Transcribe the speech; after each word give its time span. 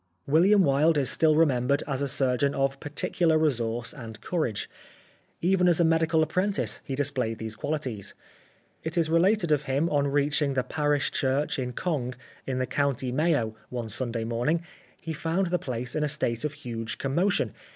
William 0.25 0.63
Wilde 0.63 0.97
is 0.97 1.11
still 1.11 1.35
remembered 1.35 1.83
as 1.87 2.01
a 2.01 2.07
surgeon 2.07 2.55
of 2.55 2.79
particular 2.79 3.37
resource 3.37 3.93
and 3.93 4.19
courage. 4.19 4.67
Even 5.41 5.67
as 5.67 5.79
a 5.79 5.83
12 5.83 5.89
The 5.89 5.93
Life 5.93 5.93
of 5.93 5.93
Oscar 6.03 6.17
Wilde 6.17 6.23
medical 6.23 6.23
apprentice 6.23 6.81
he 6.85 6.95
displayed 6.95 7.37
these 7.37 7.55
qualities. 7.55 8.15
It 8.83 8.97
is 8.97 9.11
related 9.11 9.51
of 9.51 9.63
him 9.69 9.91
on 9.91 10.07
reaching 10.07 10.55
the 10.55 10.63
parish 10.63 11.11
church 11.11 11.59
in 11.59 11.73
Cong, 11.73 12.15
in 12.47 12.57
the 12.57 12.65
County 12.65 13.11
Mayo, 13.11 13.55
one 13.69 13.89
Sunday 13.89 14.23
morning, 14.23 14.63
he 14.99 15.13
found 15.13 15.51
the 15.51 15.59
place 15.59 15.95
in 15.95 16.03
a 16.03 16.07
state 16.07 16.43
of 16.43 16.53
huge 16.53 16.97
commotion. 16.97 17.53